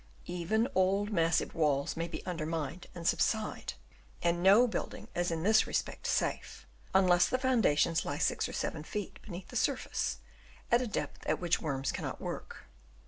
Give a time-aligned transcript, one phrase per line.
[0.25, 3.73] Even old massive walls may be undermined and subside;
[4.23, 8.83] and no building is in this respect safe, unless the foundations lie 6 or 7
[8.83, 10.17] feet beneath the surface,
[10.71, 12.63] at a depth at which worms cannot work.